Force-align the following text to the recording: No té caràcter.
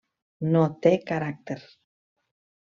No 0.55 0.63
té 0.85 0.93
caràcter. 1.11 1.59